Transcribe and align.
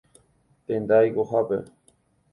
Tenda 0.65 0.97
oikohápe. 1.03 1.63